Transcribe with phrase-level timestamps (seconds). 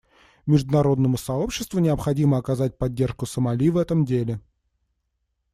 [0.47, 4.41] Международному сообществу необходимо оказать поддержку Сомали в этом деле.